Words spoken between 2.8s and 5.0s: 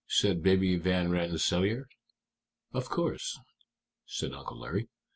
course," said Uncle Larry.